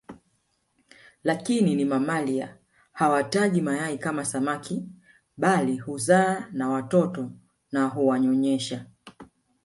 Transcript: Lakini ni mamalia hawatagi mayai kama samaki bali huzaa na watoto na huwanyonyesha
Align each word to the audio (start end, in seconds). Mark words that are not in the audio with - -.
Lakini 1.23 1.75
ni 1.75 1.85
mamalia 1.85 2.57
hawatagi 2.93 3.61
mayai 3.61 3.97
kama 3.97 4.25
samaki 4.25 4.83
bali 5.37 5.77
huzaa 5.77 6.47
na 6.51 6.69
watoto 6.69 7.31
na 7.71 7.87
huwanyonyesha 7.87 8.85